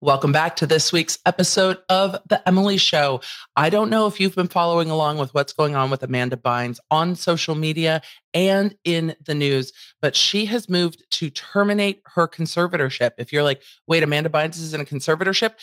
[0.00, 3.20] Welcome back to this week's episode of The Emily Show.
[3.56, 6.78] I don't know if you've been following along with what's going on with Amanda Bynes
[6.88, 8.00] on social media
[8.32, 13.12] and in the news, but she has moved to terminate her conservatorship.
[13.18, 15.54] If you're like, wait, Amanda Bynes is in a conservatorship,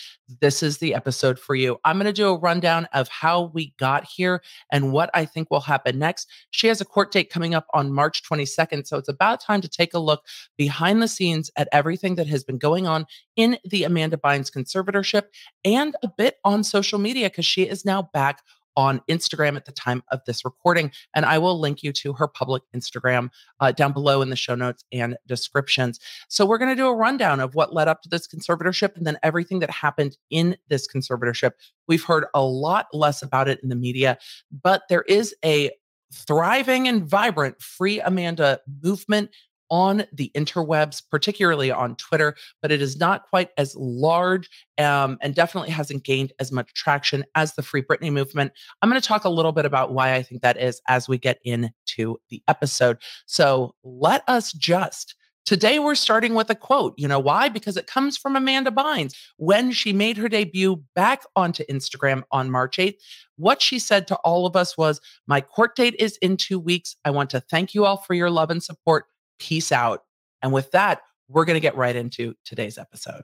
[0.42, 1.78] this is the episode for you.
[1.86, 5.49] I'm going to do a rundown of how we got here and what I think
[5.49, 6.29] will happen next.
[6.52, 8.86] She has a court date coming up on March 22nd.
[8.86, 10.26] So it's about time to take a look
[10.58, 13.06] behind the scenes at everything that has been going on
[13.38, 15.23] in the Amanda Bynes conservatorship
[15.63, 18.41] and a bit on social media because she is now back
[18.77, 20.91] on Instagram at the time of this recording.
[21.16, 24.55] And I will link you to her public Instagram uh, down below in the show
[24.55, 25.99] notes and descriptions.
[26.27, 29.05] So we're going to do a rundown of what led up to this conservatorship and
[29.05, 31.52] then everything that happened in this conservatorship.
[31.88, 34.17] We've heard a lot less about it in the media,
[34.52, 35.71] but there is a
[36.13, 39.31] thriving and vibrant free Amanda movement
[39.69, 45.35] on the interwebs, particularly on Twitter, but it is not quite as large um, and
[45.35, 48.52] definitely hasn't gained as much traction as the Free Britney movement.
[48.81, 51.17] I'm going to talk a little bit about why I think that is as we
[51.17, 52.97] get into the episode.
[53.25, 55.16] So let us just.
[55.45, 56.95] Today, we're starting with a quote.
[56.97, 57.50] You know why?
[57.50, 62.50] Because it comes from Amanda Bynes when she made her debut back onto Instagram on
[62.50, 62.95] March 8th.
[63.35, 66.95] What she said to all of us was, My court date is in two weeks.
[67.05, 69.05] I want to thank you all for your love and support.
[69.39, 70.03] Peace out.
[70.41, 73.23] And with that, we're going to get right into today's episode.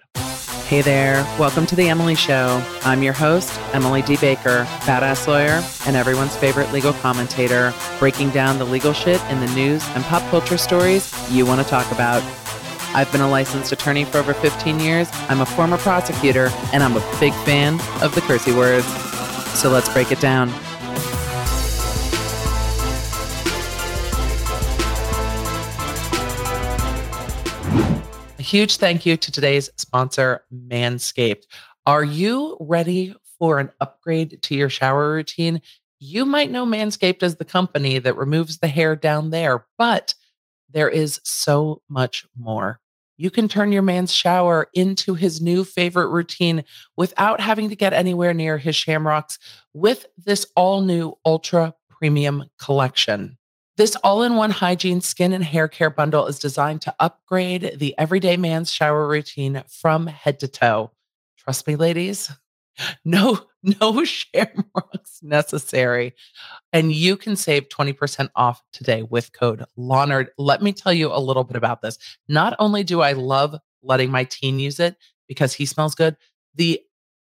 [0.67, 1.23] Hey there.
[1.38, 2.64] Welcome to The Emily Show.
[2.84, 4.16] I'm your host, Emily D.
[4.16, 9.54] Baker, badass lawyer and everyone's favorite legal commentator, breaking down the legal shit in the
[9.54, 12.23] news and pop culture stories you want to talk about.
[12.94, 15.09] I've been a licensed attorney for over 15 years.
[15.30, 18.86] I'm a former prosecutor, and I'm a big fan of the cursey words.
[19.59, 20.50] So let's break it down.
[28.42, 31.44] A huge thank you to today's sponsor, Manscaped.
[31.86, 35.61] Are you ready for an upgrade to your shower routine?
[36.00, 40.16] You might know Manscaped as the company that removes the hair down there, but
[40.71, 42.80] there is so much more.
[43.16, 46.64] You can turn your man's shower into his new favorite routine
[46.98, 49.37] without having to get anywhere near his shamrocks
[49.76, 53.37] with this all new ultra premium collection.
[53.81, 57.97] This all in one hygiene, skin, and hair care bundle is designed to upgrade the
[57.97, 60.92] everyday man's shower routine from head to toe.
[61.36, 62.31] Trust me, ladies,
[63.05, 66.14] no, no shamrocks necessary.
[66.71, 70.27] And you can save 20% off today with code Lawnerd.
[70.37, 71.98] Let me tell you a little bit about this.
[72.27, 74.95] Not only do I love letting my teen use it
[75.27, 76.17] because he smells good,
[76.53, 76.80] the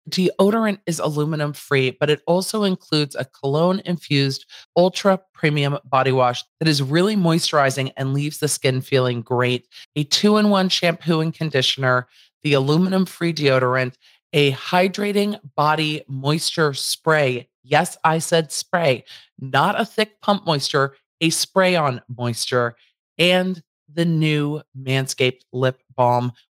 [0.09, 4.47] deodorant is aluminum free, but it also includes a cologne infused
[4.77, 9.69] ultra premium body wash that is really moisturizing and leaves the skin feeling great.
[9.97, 12.09] A two in one shampoo and conditioner,
[12.43, 13.95] the aluminum free deodorant,
[14.33, 17.49] a hydrating body moisture spray.
[17.63, 19.05] Yes, I said spray,
[19.39, 22.75] not a thick pump moisture, a spray on moisture,
[23.19, 23.63] and
[23.93, 25.81] the new Manscaped lip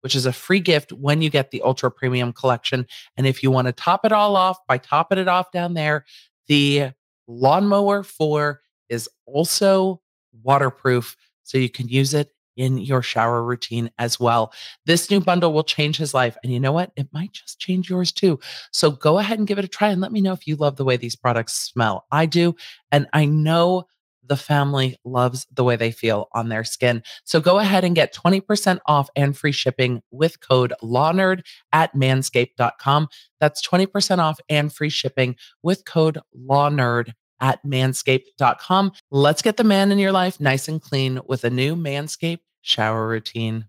[0.01, 2.85] which is a free gift when you get the ultra premium collection.
[3.17, 6.06] And if you want to top it all off by topping it off down there,
[6.47, 6.91] the
[7.28, 10.01] lawnmower 4 is also
[10.44, 14.53] waterproof, so you can use it in your shower routine as well.
[14.85, 16.38] This new bundle will change his life.
[16.44, 16.91] And you know what?
[16.95, 18.39] It might just change yours too.
[18.72, 20.78] So go ahead and give it a try and let me know if you love
[20.78, 22.05] the way these products smell.
[22.11, 22.55] I do.
[22.91, 23.88] And I know
[24.28, 27.03] the family loves the way they feel on their skin.
[27.24, 31.41] So go ahead and get 20% off and free shipping with code LawNerd
[31.72, 33.08] at manscaped.com.
[33.40, 38.91] That's 20% off and free shipping with code LawNerd at manscaped.com.
[39.12, 43.08] Let's get the man in your life nice and clean with a new Manscaped shower
[43.08, 43.68] routine.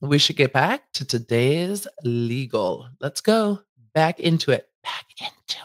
[0.00, 2.88] We should get back to today's legal.
[3.00, 3.60] Let's go
[3.94, 4.68] back into it.
[4.82, 5.58] Back into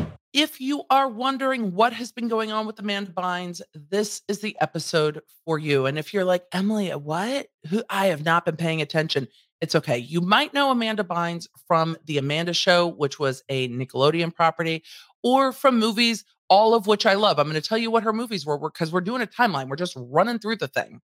[0.00, 0.07] it.
[0.34, 4.56] If you are wondering what has been going on with Amanda Bynes, this is the
[4.60, 5.86] episode for you.
[5.86, 7.46] And if you're like, Emily, what?
[7.70, 9.28] Who I have not been paying attention.
[9.62, 9.96] It's okay.
[9.96, 14.84] You might know Amanda Bynes from The Amanda Show, which was a Nickelodeon property,
[15.22, 17.38] or from movies, all of which I love.
[17.38, 19.68] I'm going to tell you what her movies were because we're doing a timeline.
[19.68, 21.00] We're just running through the thing.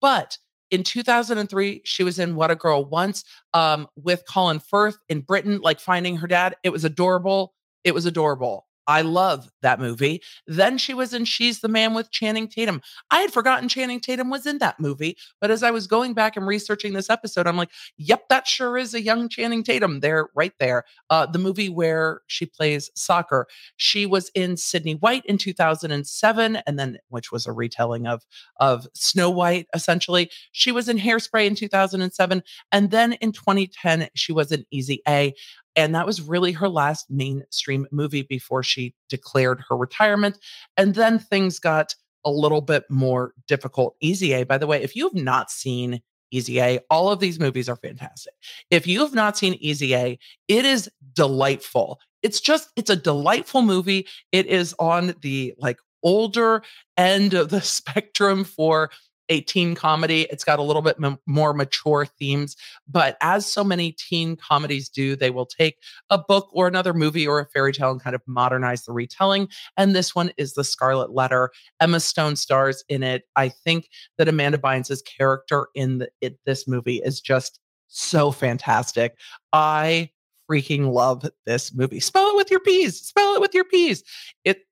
[0.00, 0.36] But
[0.72, 3.24] in 2003, she was in What a Girl Wants
[3.54, 6.56] um, with Colin Firth in Britain, like finding her dad.
[6.64, 7.54] It was adorable.
[7.84, 8.66] It was adorable.
[8.86, 10.22] I love that movie.
[10.46, 12.82] Then she was in She's the Man with Channing Tatum.
[13.10, 16.36] I had forgotten Channing Tatum was in that movie, but as I was going back
[16.36, 20.28] and researching this episode, I'm like, yep, that sure is a young Channing Tatum there,
[20.34, 20.84] right there.
[21.08, 23.46] Uh, the movie where she plays soccer.
[23.76, 28.22] She was in Sydney White in 2007, and then which was a retelling of
[28.60, 30.30] of Snow White, essentially.
[30.52, 32.42] She was in Hairspray in 2007,
[32.72, 35.34] and then in 2010 she was in Easy A.
[35.76, 40.38] And that was really her last mainstream movie before she declared her retirement.
[40.76, 41.94] And then things got
[42.24, 43.96] a little bit more difficult.
[44.00, 46.00] Easy A, by the way, if you have not seen
[46.30, 48.32] Easy A, all of these movies are fantastic.
[48.70, 50.18] If you have not seen Easy A,
[50.48, 52.00] it is delightful.
[52.22, 54.06] It's just, it's a delightful movie.
[54.32, 56.62] It is on the like older
[56.96, 58.90] end of the spectrum for
[59.28, 60.26] a teen comedy.
[60.30, 62.56] It's got a little bit m- more mature themes,
[62.88, 65.78] but as so many teen comedies do, they will take
[66.10, 69.48] a book or another movie or a fairy tale and kind of modernize the retelling.
[69.76, 71.50] And this one is The Scarlet Letter.
[71.80, 73.24] Emma Stone stars in it.
[73.36, 73.88] I think
[74.18, 79.16] that Amanda Bynes' character in the, it, this movie is just so fantastic.
[79.52, 80.10] I
[80.50, 82.00] freaking love this movie.
[82.00, 83.00] Spell it with your P's.
[83.00, 84.02] Spell it with your P's.
[84.44, 84.62] It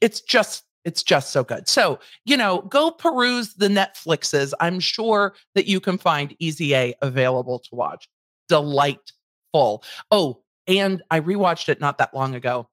[0.00, 1.68] it's just it's just so good.
[1.68, 4.52] So, you know, go peruse the Netflixes.
[4.60, 8.08] I'm sure that you can find Easy A available to watch.
[8.48, 9.84] Delightful.
[10.10, 12.68] Oh, and I rewatched it not that long ago.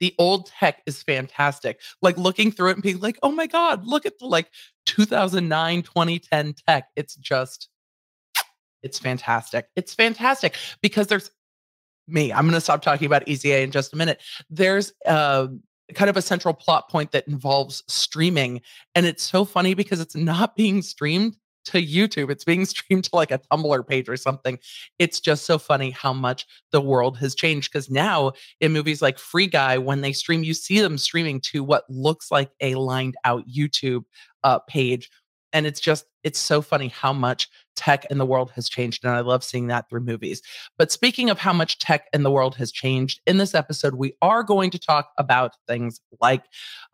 [0.00, 1.80] The old tech is fantastic.
[2.02, 4.50] Like looking through it and being like, oh my God, look at the like
[4.86, 6.88] 2009, 2010 tech.
[6.96, 7.68] It's just,
[8.82, 9.68] it's fantastic.
[9.76, 11.30] It's fantastic because there's
[12.08, 12.32] me.
[12.32, 14.20] I'm going to stop talking about Easy A in just a minute.
[14.50, 15.48] There's uh,
[15.94, 18.60] kind of a central plot point that involves streaming.
[18.94, 21.36] And it's so funny because it's not being streamed
[21.66, 22.30] to YouTube.
[22.30, 24.58] It's being streamed to like a Tumblr page or something.
[24.98, 27.70] It's just so funny how much the world has changed.
[27.72, 31.62] Because now in movies like Free Guy, when they stream, you see them streaming to
[31.62, 34.04] what looks like a lined out YouTube
[34.44, 35.10] uh, page
[35.52, 39.04] and it's just, it's so funny how much tech in the world has changed.
[39.04, 40.42] And I love seeing that through movies.
[40.78, 44.14] But speaking of how much tech in the world has changed, in this episode, we
[44.22, 46.44] are going to talk about things like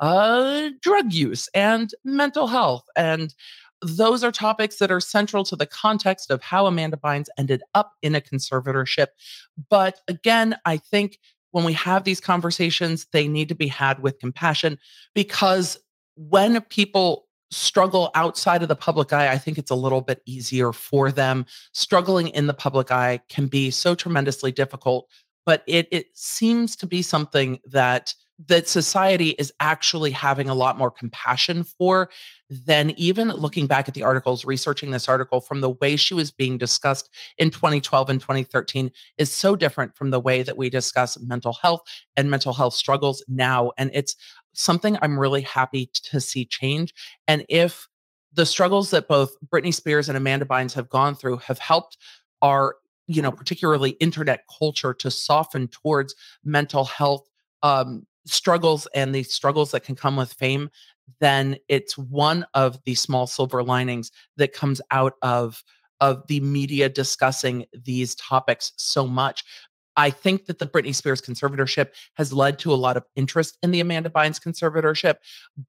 [0.01, 2.85] uh, drug use and mental health.
[2.97, 3.35] And
[3.83, 7.93] those are topics that are central to the context of how Amanda Bynes ended up
[8.03, 9.09] in a conservatorship.
[9.69, 11.19] But again, I think
[11.51, 14.79] when we have these conversations, they need to be had with compassion
[15.15, 15.79] because
[16.17, 20.73] when people struggle outside of the public eye, I think it's a little bit easier
[20.73, 21.47] for them.
[21.73, 25.09] Struggling in the public eye can be so tremendously difficult,
[25.45, 28.15] but it it seems to be something that
[28.49, 32.11] that society is actually having a lot more compassion for
[32.51, 36.31] than even looking back at the articles researching this article from the way she was
[36.31, 37.09] being discussed
[37.39, 41.83] in 2012 and 2013 is so different from the way that we discuss mental health
[42.17, 44.17] and mental health struggles now and it's
[44.55, 46.95] something I'm really happy to see change.
[47.27, 47.89] And if
[48.33, 51.99] the struggles that both Britney Spears and Amanda Bynes have gone through have helped
[52.41, 52.77] our,
[53.07, 56.15] you know, particularly internet culture to soften towards
[56.45, 57.29] mental health
[57.63, 60.71] um, struggles and the struggles that can come with fame,
[61.21, 65.63] then it's one of the small silver linings that comes out of
[66.01, 69.45] of the media discussing these topics so much
[69.97, 73.71] I think that the Britney Spears conservatorship has led to a lot of interest in
[73.71, 75.17] the Amanda Bynes conservatorship,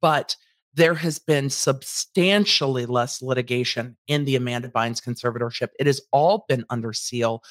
[0.01, 0.35] but
[0.75, 5.69] there has been substantially less litigation in the Amanda Bynes conservatorship.
[5.79, 7.43] It has all been under seal.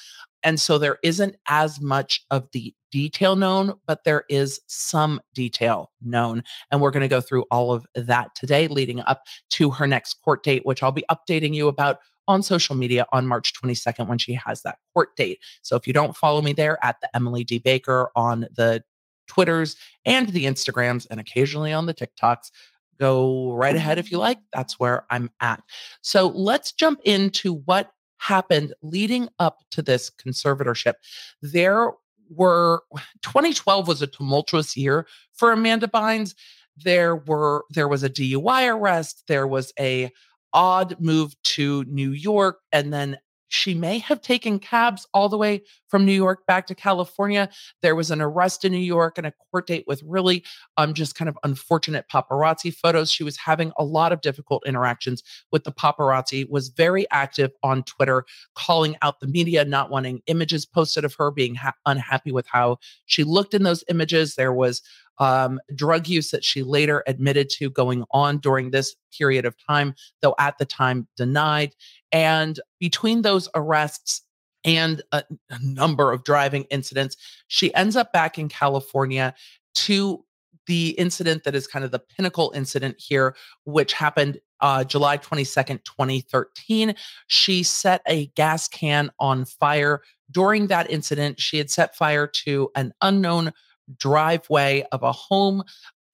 [0.43, 5.91] And so there isn't as much of the detail known, but there is some detail
[6.01, 6.43] known.
[6.69, 10.15] And we're going to go through all of that today, leading up to her next
[10.15, 14.17] court date, which I'll be updating you about on social media on March 22nd when
[14.17, 15.39] she has that court date.
[15.61, 17.59] So if you don't follow me there at the Emily D.
[17.59, 18.83] Baker on the
[19.27, 19.75] Twitters
[20.05, 22.51] and the Instagrams and occasionally on the TikToks,
[22.99, 24.23] go right ahead if you mm-hmm.
[24.23, 24.39] like.
[24.53, 25.61] That's where I'm at.
[26.01, 30.93] So let's jump into what happened leading up to this conservatorship.
[31.41, 31.91] There
[32.29, 32.83] were
[33.21, 36.33] 2012 was a tumultuous year for Amanda Bynes.
[36.77, 40.09] There were there was a DUI arrest, there was a
[40.53, 43.17] odd move to New York and then
[43.53, 47.47] she may have taken cabs all the way from New York back to California.
[47.83, 50.43] There was an arrest in New York and a court date with really
[50.77, 53.11] um, just kind of unfortunate paparazzi photos.
[53.11, 57.83] She was having a lot of difficult interactions with the paparazzi, was very active on
[57.83, 62.47] Twitter, calling out the media, not wanting images posted of her, being ha- unhappy with
[62.47, 64.33] how she looked in those images.
[64.33, 64.81] There was
[65.19, 69.93] um, drug use that she later admitted to going on during this period of time,
[70.21, 71.75] though at the time denied.
[72.11, 74.23] And between those arrests
[74.65, 77.17] and a, a number of driving incidents.
[77.47, 79.33] She ends up back in California
[79.75, 80.23] to
[80.65, 85.83] the incident that is kind of the pinnacle incident here, which happened uh, July 22nd,
[85.83, 86.95] 2013.
[87.27, 90.01] She set a gas can on fire.
[90.31, 93.51] During that incident, she had set fire to an unknown
[93.97, 95.63] driveway of a home.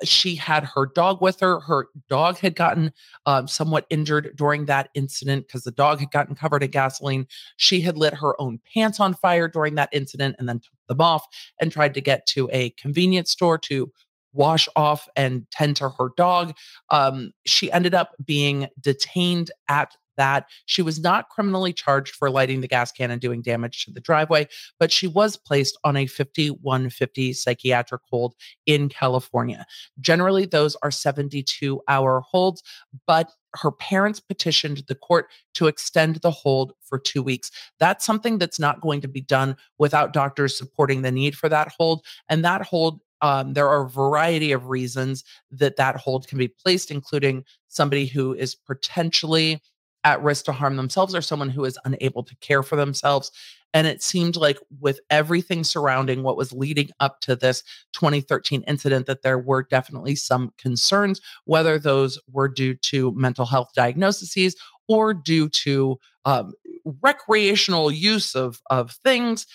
[0.04, 1.60] She had her dog with her.
[1.60, 2.94] Her dog had gotten
[3.26, 7.28] um, somewhat injured during that incident because the dog had gotten covered in gasoline.
[7.58, 11.02] She had lit her own pants on fire during that incident and then took them
[11.02, 11.26] off
[11.60, 13.92] and tried to get to a convenience store to
[14.34, 16.56] wash off and tend to her dog.
[16.90, 20.48] Um, she ended up being detained at that.
[20.66, 24.02] She was not criminally charged for lighting the gas can and doing damage to the
[24.02, 24.48] driveway,
[24.80, 28.36] but she was placed on a 5150 psychiatric hold
[28.66, 29.66] in California.
[30.00, 32.62] Generally, those are 72 hour holds,
[33.08, 37.50] but her parents petitioned the court to extend the hold for two weeks.
[37.80, 41.72] That's something that's not going to be done without doctors supporting the need for that
[41.78, 42.06] hold.
[42.28, 46.48] And that hold um, there are a variety of reasons that that hold can be
[46.48, 49.62] placed, including somebody who is potentially
[50.04, 53.32] at risk to harm themselves or someone who is unable to care for themselves.
[53.74, 57.64] And it seemed like, with everything surrounding what was leading up to this
[57.94, 63.70] 2013 incident, that there were definitely some concerns, whether those were due to mental health
[63.76, 64.56] diagnoses
[64.88, 66.54] or due to um,
[67.02, 69.46] recreational use of, of things.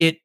[0.00, 0.18] It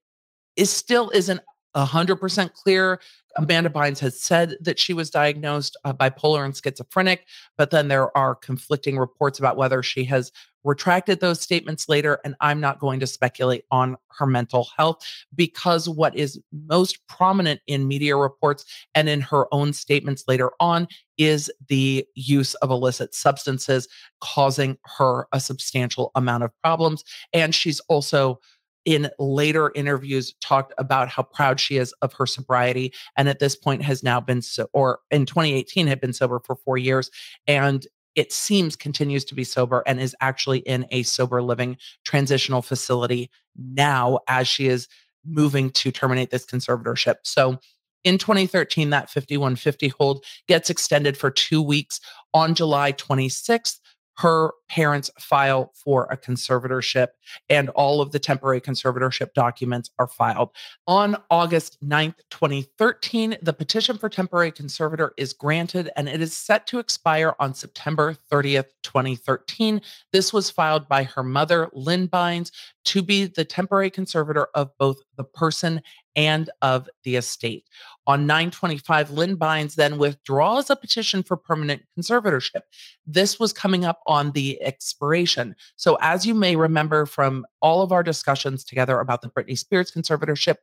[0.56, 1.42] is still isn't
[1.76, 3.00] 100% clear.
[3.38, 7.26] Amanda Bynes has said that she was diagnosed uh, bipolar and schizophrenic,
[7.58, 10.32] but then there are conflicting reports about whether she has
[10.66, 12.20] retracted those statements later.
[12.26, 15.06] And I'm not going to speculate on her mental health
[15.36, 18.66] because what is most prominent in media reports
[18.96, 23.88] and in her own statements later on is the use of illicit substances
[24.22, 27.04] causing her a substantial amount of problems.
[27.32, 28.40] And she's also
[28.86, 33.56] in later interviews talked about how proud she is of her sobriety and at this
[33.56, 37.10] point has now been so or in 2018 had been sober for 4 years
[37.48, 42.62] and it seems continues to be sober and is actually in a sober living transitional
[42.62, 44.88] facility now as she is
[45.26, 47.16] moving to terminate this conservatorship.
[47.24, 47.60] So
[48.04, 52.00] in 2013 that 5150 hold gets extended for 2 weeks
[52.34, 53.80] on July 26th
[54.18, 57.10] her parents file for a conservatorship
[57.50, 60.50] and all of the temporary conservatorship documents are filed.
[60.88, 66.66] On August 9th, 2013, the petition for temporary conservator is granted and it is set
[66.68, 69.82] to expire on September 30th, 2013.
[70.12, 72.52] This was filed by her mother, Lynn Bynes,
[72.86, 75.82] to be the temporary conservator of both the person
[76.16, 77.66] and of the estate.
[78.08, 82.62] On 925, Lynn Bynes then withdraws a petition for permanent conservatorship.
[83.06, 85.56] This was coming up on the expiration.
[85.76, 89.92] So, as you may remember from all of our discussions together about the Britney Spears
[89.92, 90.58] conservatorship,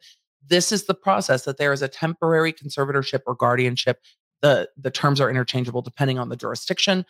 [0.47, 4.01] this is the process that there is a temporary conservatorship or guardianship.
[4.41, 7.07] The, the terms are interchangeable depending on the jurisdiction.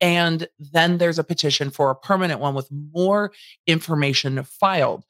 [0.00, 3.32] And then there's a petition for a permanent one with more
[3.66, 5.04] information filed.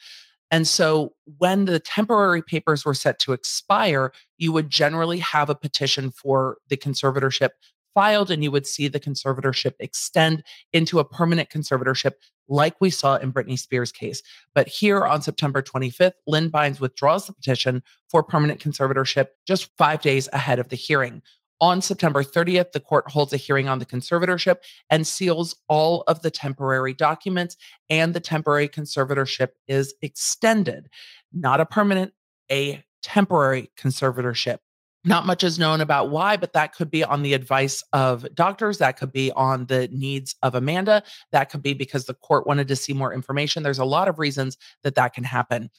[0.50, 5.54] And so when the temporary papers were set to expire, you would generally have a
[5.54, 7.50] petition for the conservatorship
[7.94, 12.12] filed and you would see the conservatorship extend into a permanent conservatorship
[12.48, 14.22] like we saw in Britney Spears' case.
[14.54, 20.00] But here on September 25th, Lynn Bynes withdraws the petition for permanent conservatorship just five
[20.00, 21.22] days ahead of the hearing.
[21.60, 24.56] On September 30th, the court holds a hearing on the conservatorship
[24.90, 27.56] and seals all of the temporary documents,
[27.90, 30.88] and the temporary conservatorship is extended.
[31.32, 32.12] Not a permanent,
[32.50, 34.58] a temporary conservatorship.
[35.04, 38.78] Not much is known about why, but that could be on the advice of doctors.
[38.78, 41.02] That could be on the needs of Amanda.
[41.32, 43.62] That could be because the court wanted to see more information.
[43.62, 45.70] There's a lot of reasons that that can happen.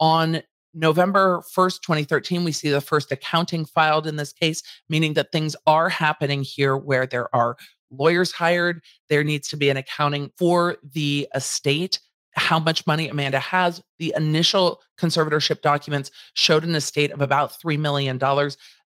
[0.00, 0.42] On
[0.74, 5.56] November 1st, 2013, we see the first accounting filed in this case, meaning that things
[5.66, 7.56] are happening here where there are
[7.90, 8.82] lawyers hired.
[9.08, 12.00] There needs to be an accounting for the estate,
[12.34, 13.82] how much money Amanda has.
[13.98, 18.20] The initial conservatorship documents showed an estate of about $3 million.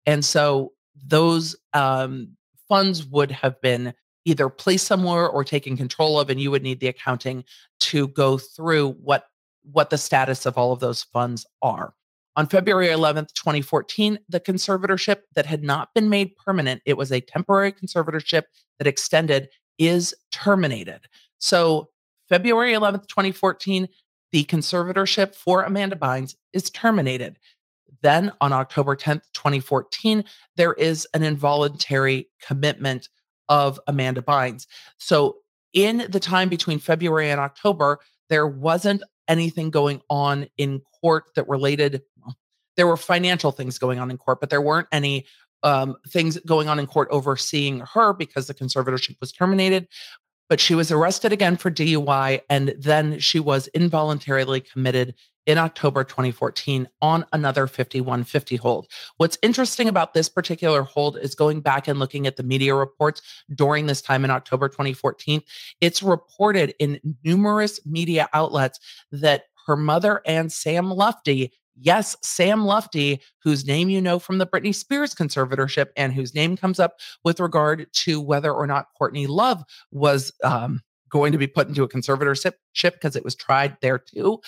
[0.07, 0.73] And so
[1.07, 2.37] those um,
[2.69, 3.95] funds would have been
[4.25, 7.45] either placed somewhere or taken control of, and you would need the accounting
[7.81, 9.25] to go through what
[9.73, 11.95] what the status of all of those funds are.
[12.37, 17.21] On February 11th, 2014, the conservatorship that had not been made permanent, it was a
[17.21, 18.45] temporary conservatorship
[18.79, 19.49] that extended,
[19.79, 21.01] is terminated.
[21.39, 21.89] So,
[22.29, 23.89] February 11th, 2014,
[24.33, 27.39] the conservatorship for Amanda Bynes is terminated.
[28.03, 30.25] Then on October 10th, 2014,
[30.57, 33.09] there is an involuntary commitment
[33.49, 34.67] of Amanda Bynes.
[34.99, 35.39] So,
[35.73, 37.99] in the time between February and October,
[38.29, 42.03] there wasn't anything going on in court that related.
[42.77, 45.27] There were financial things going on in court, but there weren't any
[45.63, 49.89] um, things going on in court overseeing her because the conservatorship was terminated.
[50.49, 55.15] But she was arrested again for DUI, and then she was involuntarily committed
[55.49, 58.87] in October 2014 on another 5150 hold.
[59.17, 63.23] What's interesting about this particular hold is going back and looking at the media reports
[63.55, 65.41] during this time in October 2014.
[65.81, 68.79] It's reported in numerous media outlets
[69.11, 71.51] that her mother and Sam Lutfi
[71.81, 76.57] Yes, Sam Lutfi, whose name you know from the Britney Spears conservatorship and whose name
[76.57, 79.63] comes up with regard to whether or not Courtney Love
[79.93, 84.41] was um, going to be put into a conservatorship because it was tried there too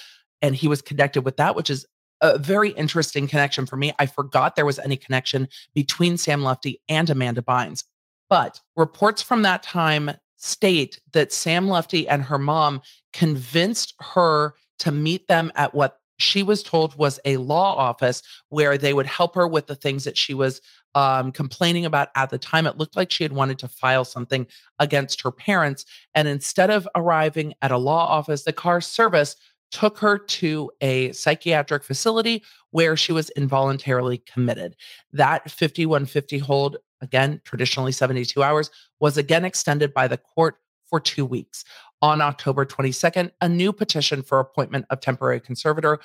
[0.43, 1.87] and he was connected with that, which is
[2.21, 3.93] a very interesting connection for me.
[3.99, 7.85] I forgot there was any connection between Sam Lutfi and Amanda Bynes.
[8.29, 12.83] But reports from that time state that Sam Lutfi and her mom
[13.13, 18.77] convinced her to meet them at what she was told was a law office where
[18.77, 20.61] they would help her with the things that she was
[20.95, 22.67] um, complaining about at the time.
[22.67, 24.47] It looked like she had wanted to file something
[24.79, 25.85] against her parents.
[26.15, 29.37] And instead of arriving at a law office, the car service
[29.71, 34.77] took her to a psychiatric facility where she was involuntarily committed.
[35.13, 40.57] That 5150 hold, again, traditionally 72 hours, was again extended by the court
[40.89, 41.65] for two weeks.
[42.03, 46.01] On October 22nd, a new petition for appointment of temporary conservator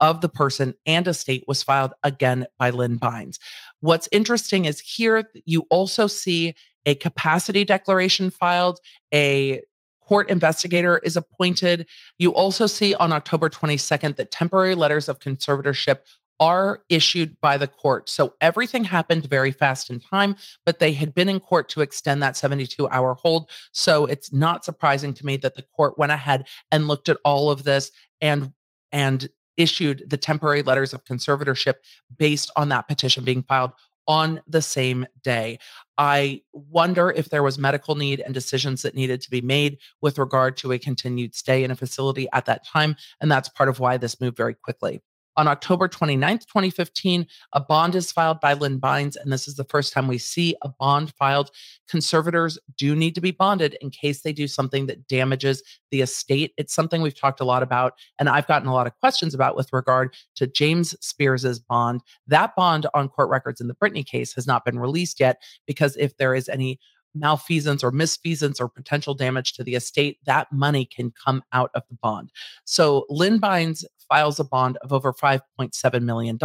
[0.00, 3.38] of the person and estate was filed again by Lynn Bynes.
[3.80, 8.78] What's interesting is here you also see a capacity declaration filed,
[9.12, 9.62] a
[10.06, 11.86] court investigator is appointed.
[12.18, 15.98] You also see on October 22nd that temporary letters of conservatorship
[16.38, 18.08] are issued by the court.
[18.08, 20.36] So everything happened very fast in time,
[20.66, 23.50] but they had been in court to extend that 72 hour hold.
[23.72, 27.50] So it's not surprising to me that the court went ahead and looked at all
[27.50, 28.52] of this and
[28.92, 31.76] and issued the temporary letters of conservatorship
[32.18, 33.72] based on that petition being filed
[34.08, 35.58] on the same day.
[35.98, 40.18] I wonder if there was medical need and decisions that needed to be made with
[40.18, 42.96] regard to a continued stay in a facility at that time.
[43.20, 45.00] And that's part of why this moved very quickly.
[45.38, 49.64] On October 29th, 2015, a bond is filed by Lynn Bynes, and this is the
[49.64, 51.50] first time we see a bond filed.
[51.88, 56.54] Conservators do need to be bonded in case they do something that damages the estate.
[56.56, 59.56] It's something we've talked a lot about, and I've gotten a lot of questions about
[59.56, 62.00] with regard to James Spears's bond.
[62.26, 65.96] That bond on court records in the Britney case has not been released yet because
[65.96, 66.80] if there is any
[67.18, 71.82] malfeasance or misfeasance or potential damage to the estate, that money can come out of
[71.88, 72.30] the bond.
[72.64, 76.38] So Lynn Bynes files a bond of over $5.7 million.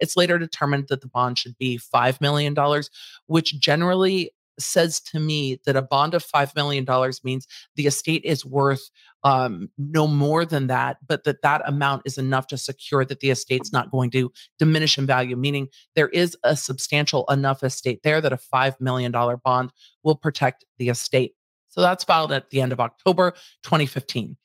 [0.00, 2.54] It's later determined that the bond should be $5 million,
[3.26, 6.86] which generally says to me that a bond of $5 million
[7.22, 8.90] means the estate is worth
[9.24, 13.30] um, no more than that, but that that amount is enough to secure that the
[13.30, 18.20] estate's not going to diminish in value, meaning there is a substantial enough estate there
[18.20, 19.12] that a $5 million
[19.42, 21.34] bond will protect the estate.
[21.74, 23.32] So that's filed at the end of October
[23.64, 24.36] 2015.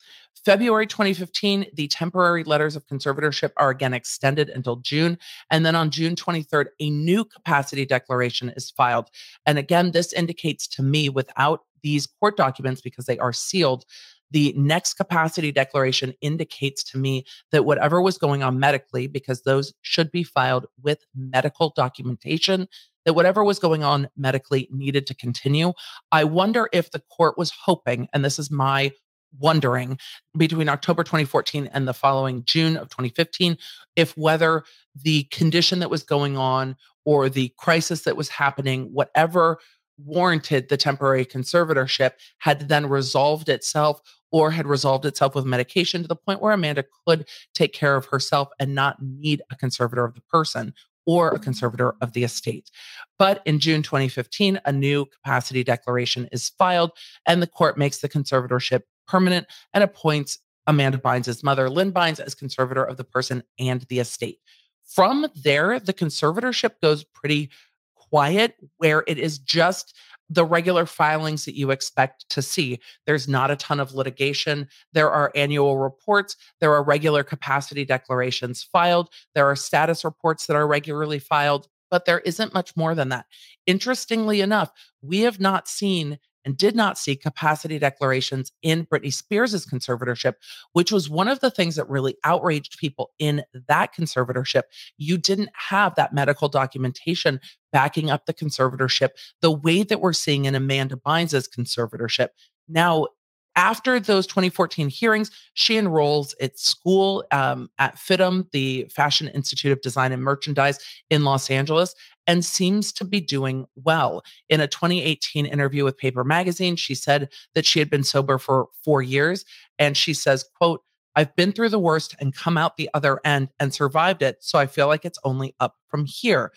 [0.44, 5.20] February 2015, the temporary letters of conservatorship are again extended until June.
[5.52, 9.10] And then on June 23rd, a new capacity declaration is filed.
[9.46, 13.86] And again, this indicates to me without these court documents, because they are sealed,
[14.32, 19.72] the next capacity declaration indicates to me that whatever was going on medically, because those
[19.84, 22.68] should be filed with medical documentation,
[23.06, 25.74] that whatever was going on medically needed to continue.
[26.12, 28.92] I wonder if the court was hoping, and this is my
[29.38, 29.98] wondering
[30.38, 33.58] between October 2014 and the following June of 2015
[33.96, 34.64] if whether
[34.96, 39.60] the condition that was going on or the crisis that was happening, whatever
[39.98, 46.08] warranted the temporary conservatorship, had then resolved itself or had resolved itself with medication to
[46.08, 50.14] the point where Amanda could take care of herself and not need a conservator of
[50.14, 50.74] the person
[51.10, 52.70] or a conservator of the estate.
[53.18, 56.92] But in June 2015, a new capacity declaration is filed,
[57.26, 62.36] and the court makes the conservatorship permanent and appoints Amanda Bynes' mother, Lynn Bynes, as
[62.36, 64.38] conservator of the person and the estate.
[64.86, 67.50] From there, the conservatorship goes pretty
[67.96, 69.98] quiet, where it is just
[70.30, 72.80] the regular filings that you expect to see.
[73.06, 74.68] There's not a ton of litigation.
[74.94, 76.36] There are annual reports.
[76.60, 79.10] There are regular capacity declarations filed.
[79.34, 83.26] There are status reports that are regularly filed, but there isn't much more than that.
[83.66, 89.68] Interestingly enough, we have not seen and did not see capacity declarations in Britney Spears'
[89.68, 90.34] conservatorship,
[90.74, 94.64] which was one of the things that really outraged people in that conservatorship.
[94.98, 97.40] You didn't have that medical documentation
[97.72, 99.10] backing up the conservatorship
[99.44, 102.30] the way that we're seeing in Amanda Bynes' conservatorship.
[102.68, 103.10] Now,
[103.56, 109.82] after those 2014 hearings, she enrolls at school um, at FIDM, the Fashion Institute of
[109.82, 111.96] Design and Merchandise in Los Angeles,
[112.28, 114.24] and seems to be doing well.
[114.50, 118.68] In a 2018 interview with Paper Magazine, she said that she had been sober for
[118.84, 119.46] four years.
[119.80, 120.84] And she says, quote,
[121.16, 124.38] I've been through the worst and come out the other end and survived it.
[124.42, 126.52] So I feel like it's only up from here.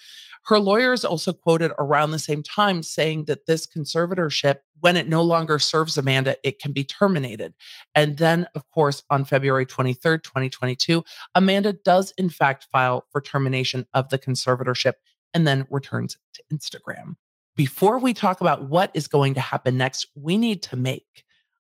[0.45, 5.23] Her lawyers also quoted around the same time saying that this conservatorship, when it no
[5.23, 7.55] longer serves Amanda, it can be terminated.
[7.95, 13.87] And then, of course, on February 23rd, 2022, Amanda does in fact file for termination
[13.95, 14.95] of the conservatorship
[15.33, 17.15] and then returns to Instagram.
[17.55, 21.25] Before we talk about what is going to happen next, we need to make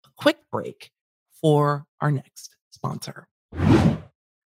[0.05, 0.91] a quick break
[1.39, 3.27] for our next sponsor.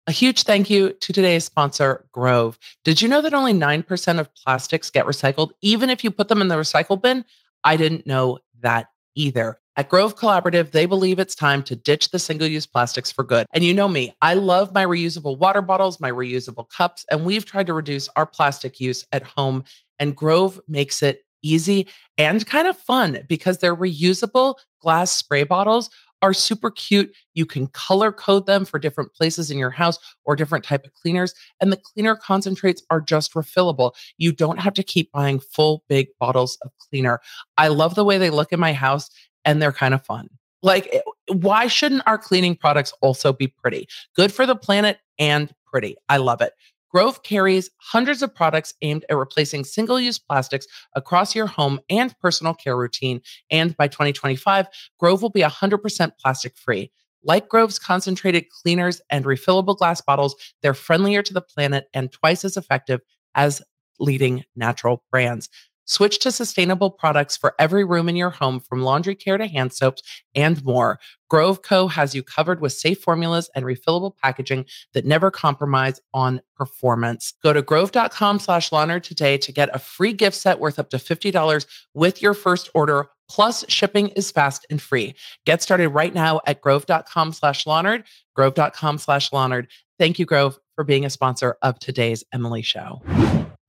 [0.07, 2.57] A huge thank you to today's sponsor, Grove.
[2.83, 6.41] Did you know that only 9% of plastics get recycled, even if you put them
[6.41, 7.25] in the recycle bin?
[7.63, 9.59] I didn't know that either.
[9.75, 13.45] At Grove Collaborative, they believe it's time to ditch the single use plastics for good.
[13.53, 17.45] And you know me, I love my reusable water bottles, my reusable cups, and we've
[17.45, 19.63] tried to reduce our plastic use at home.
[19.99, 25.89] And Grove makes it easy and kind of fun because their reusable glass spray bottles
[26.21, 27.13] are super cute.
[27.33, 30.93] You can color code them for different places in your house or different type of
[30.93, 31.33] cleaners.
[31.61, 33.93] And the cleaner concentrates are just refillable.
[34.17, 37.19] You don't have to keep buying full big bottles of cleaner.
[37.57, 39.09] I love the way they look in my house
[39.45, 40.29] and they're kind of fun.
[40.63, 41.01] Like, eh,
[41.33, 43.87] why shouldn't our cleaning products also be pretty?
[44.15, 45.95] Good for the planet and pretty.
[46.09, 46.53] I love it.
[46.89, 52.17] Grove carries hundreds of products aimed at replacing single use plastics across your home and
[52.19, 53.21] personal care routine.
[53.51, 54.67] And by 2025,
[54.99, 56.91] Grove will be 100% plastic free.
[57.23, 62.45] Like Grove's concentrated cleaners and refillable glass bottles, they're friendlier to the planet and twice
[62.45, 63.01] as effective
[63.35, 63.61] as
[63.99, 65.49] leading natural brands.
[65.87, 69.73] Switch to sustainable products for every room in your home, from laundry care to hand
[69.73, 70.01] soaps
[70.35, 70.99] and more.
[71.29, 71.87] Grove Co.
[71.87, 77.33] has you covered with safe formulas and refillable packaging that never compromise on performance.
[77.41, 80.97] Go to grove.com slash LawNerd today to get a free gift set worth up to
[80.97, 83.07] $50 with your first order.
[83.29, 85.15] Plus, shipping is fast and free.
[85.45, 88.03] Get started right now at grove.com slash LawNerd,
[88.35, 89.67] grove.com slash LawNerd.
[89.97, 93.01] Thank you, Grove, for being a sponsor of today's Emily Show.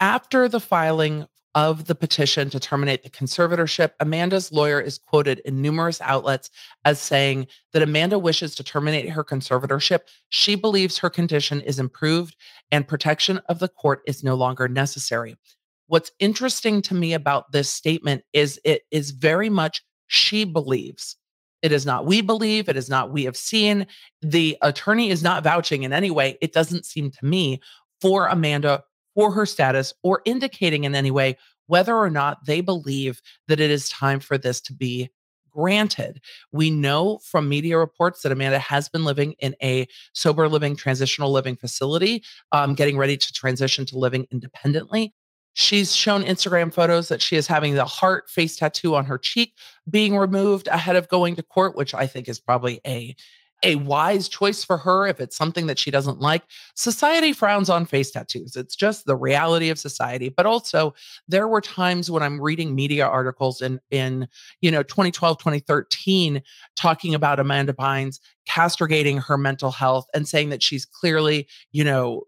[0.00, 1.26] After the filing
[1.58, 6.50] of the petition to terminate the conservatorship, Amanda's lawyer is quoted in numerous outlets
[6.84, 10.02] as saying that Amanda wishes to terminate her conservatorship.
[10.28, 12.36] She believes her condition is improved
[12.70, 15.34] and protection of the court is no longer necessary.
[15.88, 21.16] What's interesting to me about this statement is it is very much she believes.
[21.62, 23.88] It is not we believe, it is not we have seen.
[24.22, 27.60] The attorney is not vouching in any way, it doesn't seem to me,
[28.00, 28.84] for Amanda
[29.18, 33.68] for her status or indicating in any way whether or not they believe that it
[33.68, 35.10] is time for this to be
[35.50, 36.20] granted.
[36.52, 41.32] We know from media reports that Amanda has been living in a sober living, transitional
[41.32, 45.12] living facility, um, getting ready to transition to living independently.
[45.54, 49.54] She's shown Instagram photos that she is having the heart face tattoo on her cheek
[49.90, 53.16] being removed ahead of going to court, which I think is probably a
[53.64, 56.42] a wise choice for her if it's something that she doesn't like.
[56.74, 58.56] Society frowns on face tattoos.
[58.56, 60.28] It's just the reality of society.
[60.28, 60.94] But also,
[61.26, 64.28] there were times when I'm reading media articles in in
[64.60, 66.42] you know 2012, 2013
[66.76, 72.24] talking about Amanda Bynes castigating her mental health and saying that she's clearly, you know,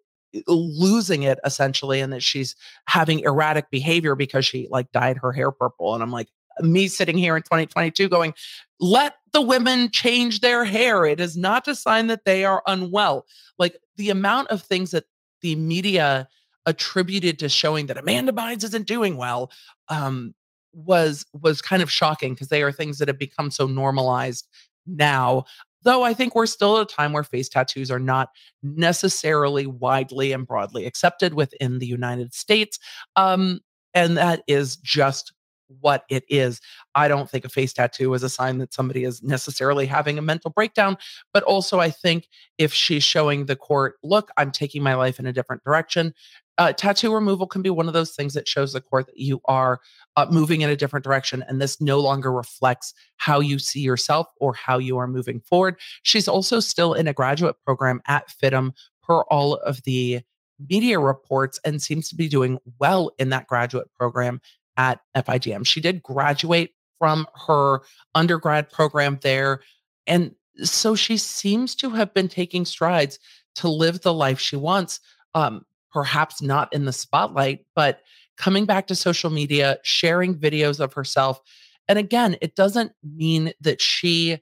[0.46, 2.54] losing it essentially and that she's
[2.86, 6.28] having erratic behavior because she like dyed her hair purple and I'm like
[6.60, 8.34] me sitting here in 2022 going,
[8.80, 11.04] let the women change their hair.
[11.04, 13.26] It is not a sign that they are unwell.
[13.58, 15.04] Like the amount of things that
[15.42, 16.28] the media
[16.66, 19.50] attributed to showing that Amanda Bynes isn't doing well
[19.88, 20.34] um,
[20.72, 24.46] was was kind of shocking because they are things that have become so normalized
[24.86, 25.44] now.
[25.82, 28.28] Though I think we're still at a time where face tattoos are not
[28.62, 32.78] necessarily widely and broadly accepted within the United States.
[33.16, 33.60] Um,
[33.94, 35.32] and that is just
[35.80, 36.60] what it is.
[36.94, 40.22] I don't think a face tattoo is a sign that somebody is necessarily having a
[40.22, 40.96] mental breakdown.
[41.32, 42.28] But also, I think
[42.58, 46.14] if she's showing the court, look, I'm taking my life in a different direction,
[46.58, 49.40] uh, tattoo removal can be one of those things that shows the court that you
[49.46, 49.80] are
[50.16, 54.26] uh, moving in a different direction and this no longer reflects how you see yourself
[54.40, 55.76] or how you are moving forward.
[56.02, 60.20] She's also still in a graduate program at FIDM per all of the
[60.68, 64.40] media reports and seems to be doing well in that graduate program
[64.76, 65.66] at FIDM.
[65.66, 67.80] She did graduate from her
[68.14, 69.60] undergrad program there.
[70.06, 73.18] And so she seems to have been taking strides
[73.56, 75.00] to live the life she wants.
[75.34, 78.00] Um, perhaps not in the spotlight, but
[78.36, 81.40] coming back to social media, sharing videos of herself.
[81.88, 84.38] And again, it doesn't mean that she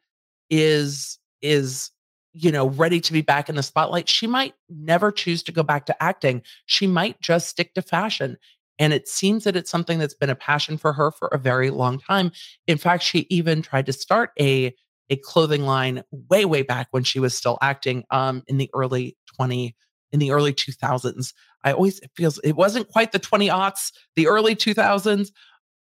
[0.51, 1.91] is is
[2.33, 5.63] you know ready to be back in the spotlight she might never choose to go
[5.63, 8.37] back to acting she might just stick to fashion
[8.79, 11.71] and it seems that it's something that's been a passion for her for a very
[11.71, 12.33] long time.
[12.67, 14.75] In fact she even tried to start a
[15.11, 19.17] a clothing line way way back when she was still acting um in the early
[19.37, 19.75] 20
[20.13, 21.33] in the early 2000s
[21.65, 25.31] i always it feels it wasn't quite the 20 aughts the early 2000s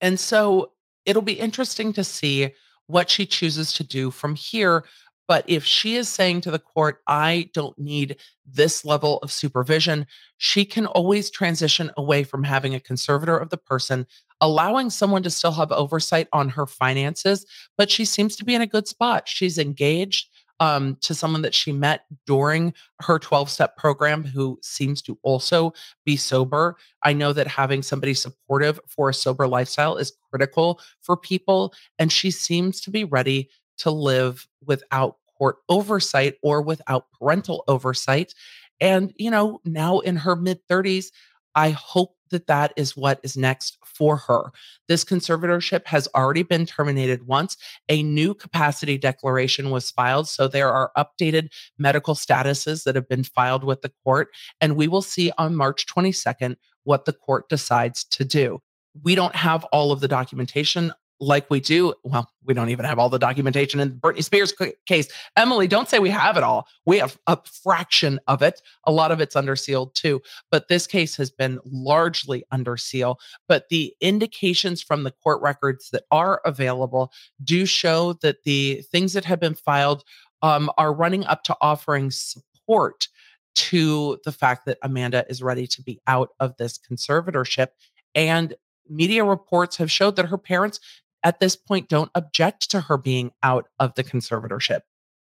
[0.00, 0.72] and so
[1.04, 2.50] it'll be interesting to see
[2.86, 4.84] what she chooses to do from here
[5.28, 10.06] but if she is saying to the court, I don't need this level of supervision,
[10.38, 14.06] she can always transition away from having a conservator of the person,
[14.40, 17.44] allowing someone to still have oversight on her finances.
[17.76, 19.28] But she seems to be in a good spot.
[19.28, 25.02] She's engaged um, to someone that she met during her 12 step program who seems
[25.02, 25.72] to also
[26.04, 26.76] be sober.
[27.04, 31.72] I know that having somebody supportive for a sober lifestyle is critical for people.
[31.98, 38.34] And she seems to be ready to live without court oversight or without parental oversight.
[38.80, 41.10] And, you know, now in her mid 30s,
[41.54, 44.52] I hope that that is what is next for her.
[44.86, 47.56] This conservatorship has already been terminated once.
[47.88, 50.28] A new capacity declaration was filed.
[50.28, 54.28] So there are updated medical statuses that have been filed with the court.
[54.60, 58.60] And we will see on March 22nd what the court decides to do.
[59.02, 61.94] We don't have all of the documentation like we do.
[62.04, 64.54] Well, we don't even have all the documentation in the Britney Spears
[64.86, 65.08] case.
[65.36, 66.66] Emily, don't say we have it all.
[66.86, 68.62] We have a fraction of it.
[68.84, 70.22] A lot of it's under seal too.
[70.50, 73.18] But this case has been largely under seal.
[73.48, 79.12] But the indications from the court records that are available do show that the things
[79.12, 80.04] that have been filed
[80.42, 83.08] um, are running up to offering support
[83.56, 87.68] to the fact that Amanda is ready to be out of this conservatorship.
[88.14, 88.54] And
[88.88, 90.80] media reports have showed that her parents
[91.24, 94.80] at this point don't object to her being out of the conservatorship.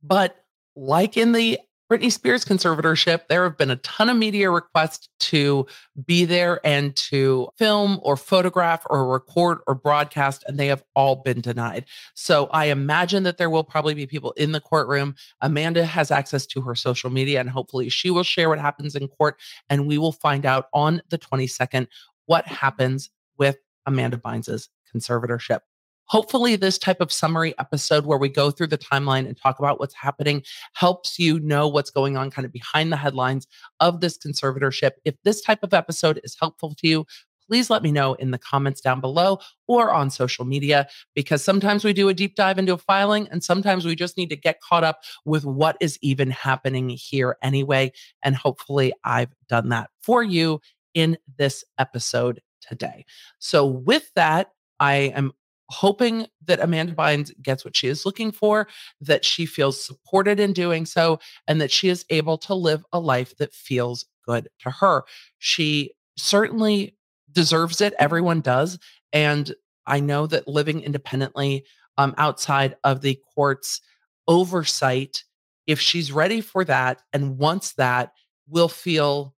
[0.02, 0.36] But
[0.76, 1.58] like in the
[1.90, 5.66] Britney Spears conservatorship, there have been a ton of media requests to
[6.06, 11.16] be there and to film or photograph or record or broadcast, and they have all
[11.16, 11.86] been denied.
[12.14, 15.16] So I imagine that there will probably be people in the courtroom.
[15.40, 19.08] Amanda has access to her social media, and hopefully she will share what happens in
[19.08, 21.88] court, and we will find out on the 22nd
[22.26, 25.62] what happens with Amanda Bynes' conservatorship.
[26.10, 29.78] Hopefully, this type of summary episode where we go through the timeline and talk about
[29.78, 30.42] what's happening
[30.74, 33.46] helps you know what's going on kind of behind the headlines
[33.78, 34.90] of this conservatorship.
[35.04, 37.06] If this type of episode is helpful to you,
[37.46, 41.84] please let me know in the comments down below or on social media because sometimes
[41.84, 44.60] we do a deep dive into a filing and sometimes we just need to get
[44.60, 47.92] caught up with what is even happening here anyway.
[48.24, 50.60] And hopefully, I've done that for you
[50.92, 53.04] in this episode today.
[53.38, 55.32] So, with that, I am
[55.70, 58.66] hoping that Amanda Bynes gets what she is looking for,
[59.00, 62.98] that she feels supported in doing so, and that she is able to live a
[63.00, 65.04] life that feels good to her.
[65.38, 66.96] She certainly
[67.32, 67.94] deserves it.
[67.98, 68.78] Everyone does.
[69.12, 69.54] And
[69.86, 71.64] I know that living independently
[71.96, 73.80] um, outside of the court's
[74.26, 75.24] oversight,
[75.66, 78.12] if she's ready for that and wants that,
[78.48, 79.34] will feel,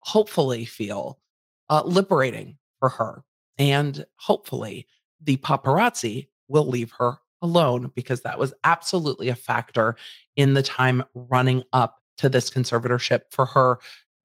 [0.00, 1.20] hopefully, feel
[1.70, 3.22] uh, liberating for her.
[3.58, 4.86] And hopefully,
[5.22, 9.96] the paparazzi will leave her alone because that was absolutely a factor
[10.36, 13.78] in the time running up to this conservatorship for her,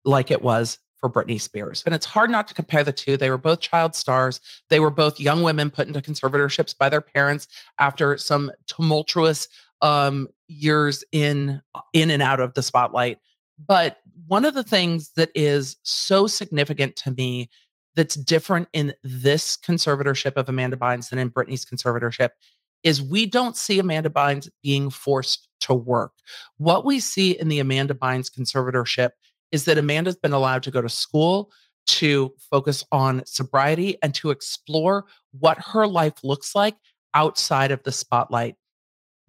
[0.03, 1.83] like it was for Britney Spears.
[1.85, 3.17] And it's hard not to compare the two.
[3.17, 4.39] They were both child stars.
[4.69, 9.47] They were both young women put into conservatorships by their parents after some tumultuous
[9.81, 13.19] um, years in in and out of the spotlight.
[13.67, 17.49] But one of the things that is so significant to me
[17.95, 22.29] that's different in this conservatorship of Amanda Bynes than in Britney's conservatorship
[22.83, 26.11] is we don't see Amanda Bynes being forced to work.
[26.57, 29.11] What we see in the Amanda Bynes conservatorship
[29.51, 31.51] is that Amanda's been allowed to go to school,
[31.85, 35.05] to focus on sobriety, and to explore
[35.39, 36.75] what her life looks like
[37.13, 38.55] outside of the spotlight.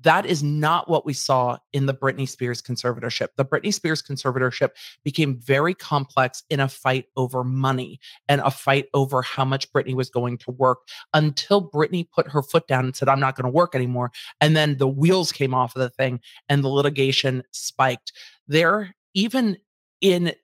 [0.04, 3.28] That is not what we saw in the Britney Spears conservatorship.
[3.36, 4.70] The Britney Spears conservatorship
[5.02, 9.94] became very complex in a fight over money and a fight over how much Britney
[9.94, 10.80] was going to work
[11.14, 14.12] until Britney put her foot down and said, I'm not going to work anymore.
[14.40, 18.12] And then the wheels came off of the thing and the litigation spiked.
[18.46, 19.56] There, even
[20.02, 20.34] in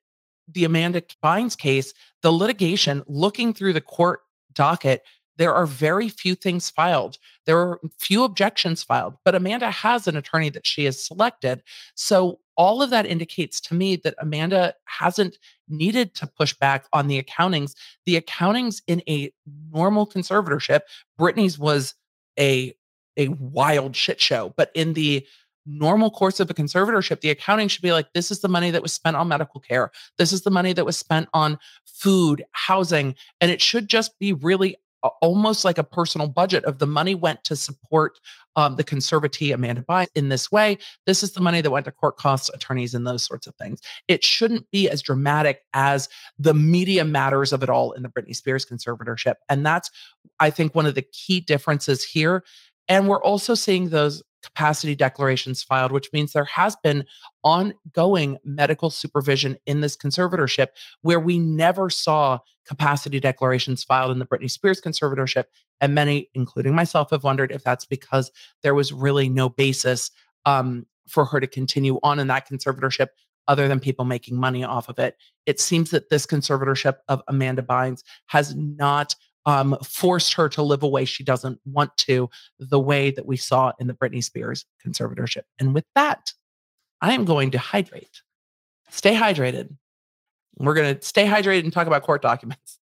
[0.48, 1.92] the Amanda Bynes case,
[2.22, 4.20] the litigation, looking through the court
[4.54, 5.02] docket,
[5.40, 7.16] there are very few things filed.
[7.46, 11.62] There are few objections filed, but Amanda has an attorney that she has selected.
[11.94, 17.06] So all of that indicates to me that Amanda hasn't needed to push back on
[17.06, 17.74] the accountings.
[18.04, 19.32] The accountings in a
[19.72, 20.80] normal conservatorship,
[21.18, 21.94] Britney's was
[22.38, 22.74] a
[23.16, 25.26] a wild shit show, but in the
[25.64, 28.82] normal course of a conservatorship, the accounting should be like, this is the money that
[28.82, 29.90] was spent on medical care.
[30.18, 33.14] This is the money that was spent on food, housing.
[33.40, 37.42] And it should just be really almost like a personal budget of the money went
[37.44, 38.18] to support
[38.56, 40.78] um, the conservatee Amanda Bynes in this way.
[41.06, 43.80] This is the money that went to court costs, attorneys, and those sorts of things.
[44.08, 46.08] It shouldn't be as dramatic as
[46.38, 49.34] the media matters of it all in the Britney Spears conservatorship.
[49.48, 49.90] And that's,
[50.40, 52.44] I think, one of the key differences here.
[52.90, 57.04] And we're also seeing those capacity declarations filed, which means there has been
[57.44, 60.68] ongoing medical supervision in this conservatorship
[61.02, 65.44] where we never saw capacity declarations filed in the Britney Spears conservatorship.
[65.80, 70.10] And many, including myself, have wondered if that's because there was really no basis
[70.44, 73.08] um, for her to continue on in that conservatorship
[73.46, 75.16] other than people making money off of it.
[75.46, 79.14] It seems that this conservatorship of Amanda Bynes has not
[79.46, 83.36] um, forced her to live a way she doesn't want to, the way that we
[83.36, 85.42] saw in the Britney Spears conservatorship.
[85.58, 86.32] And with that,
[87.00, 88.22] I am going to hydrate.
[88.90, 89.74] Stay hydrated.
[90.56, 92.78] We're going to stay hydrated and talk about court documents.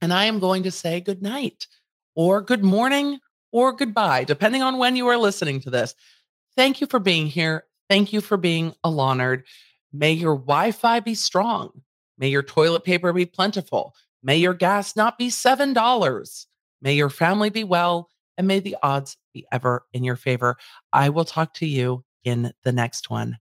[0.00, 1.66] And I am going to say good night
[2.14, 3.20] or good morning
[3.52, 5.94] or goodbye, depending on when you are listening to this.
[6.56, 7.64] Thank you for being here.
[7.88, 9.44] Thank you for being a Lawnerd.
[9.92, 11.82] May your Wi Fi be strong.
[12.18, 13.94] May your toilet paper be plentiful.
[14.22, 16.46] May your gas not be $7.
[16.80, 20.56] May your family be well, and may the odds be ever in your favor.
[20.92, 23.38] I will talk to you in the next one.